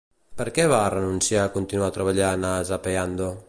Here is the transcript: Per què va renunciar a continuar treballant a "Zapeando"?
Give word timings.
Per 0.39 0.45
què 0.55 0.63
va 0.71 0.79
renunciar 0.93 1.43
a 1.49 1.53
continuar 1.59 1.91
treballant 1.99 2.49
a 2.53 2.55
"Zapeando"? 2.71 3.33